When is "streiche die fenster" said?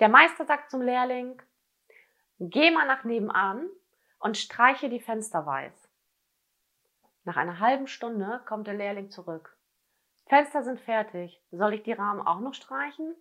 4.38-5.44